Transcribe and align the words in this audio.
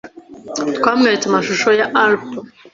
Twamweretse 0.77 1.25
amashusho 1.27 1.69
ya 1.79 1.85
Alpes. 2.03 2.31